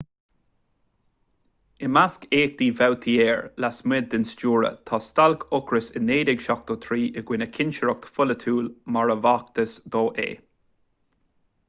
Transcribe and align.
i 1.87 1.89
measc 1.97 2.23
éachtaí 2.37 2.69
vautier 2.79 3.35
lasmuigh 3.65 4.07
den 4.13 4.25
stiúradh 4.29 4.79
tá 4.91 4.99
stailc 5.07 5.45
ocrais 5.59 5.89
i 6.01 6.03
1973 6.05 7.05
i 7.05 7.23
gcoinne 7.27 7.49
cinsireacht 7.59 8.07
pholaitiúil 8.15 8.71
mar 8.97 9.13
a 9.15 9.17
b'fhacthas 9.27 9.77
dó 9.97 10.01
é 10.25 10.33